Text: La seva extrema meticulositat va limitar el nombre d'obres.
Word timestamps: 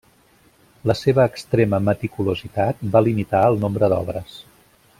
La 0.91 0.95
seva 1.01 1.25
extrema 1.31 1.79
meticulositat 1.89 2.81
va 2.97 3.03
limitar 3.09 3.43
el 3.51 3.61
nombre 3.67 3.91
d'obres. 3.95 4.41